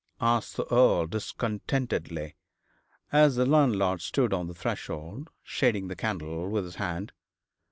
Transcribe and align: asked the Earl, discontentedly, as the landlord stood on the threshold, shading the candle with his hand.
asked 0.19 0.55
the 0.57 0.65
Earl, 0.73 1.05
discontentedly, 1.05 2.33
as 3.11 3.35
the 3.35 3.45
landlord 3.45 4.01
stood 4.01 4.33
on 4.33 4.47
the 4.47 4.55
threshold, 4.55 5.29
shading 5.43 5.89
the 5.89 5.95
candle 5.95 6.49
with 6.49 6.63
his 6.63 6.75
hand. 6.77 7.11